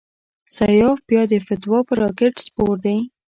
سیاف 0.55 0.97
بیا 1.07 1.21
د 1.31 1.33
فتوی 1.47 1.79
پر 1.87 1.97
راکېټ 2.03 2.35
سپور 2.45 2.75
دی. 2.85 2.97